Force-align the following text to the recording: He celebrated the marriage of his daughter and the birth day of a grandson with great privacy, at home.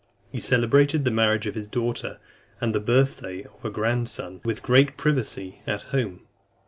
He 0.31 0.39
celebrated 0.39 1.05
the 1.05 1.11
marriage 1.11 1.45
of 1.45 1.53
his 1.53 1.67
daughter 1.67 2.17
and 2.59 2.73
the 2.73 2.79
birth 2.79 3.21
day 3.21 3.43
of 3.43 3.63
a 3.63 3.69
grandson 3.69 4.41
with 4.43 4.63
great 4.63 4.97
privacy, 4.97 5.61
at 5.67 5.83
home. 5.83 6.21